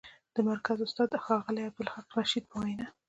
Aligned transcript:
د 0.35 0.37
مرکز 0.49 0.77
استاد، 0.85 1.09
ښاغلي 1.25 1.61
عبدالخالق 1.69 2.09
رشید 2.19 2.43
په 2.51 2.55
وینا: 2.63 2.87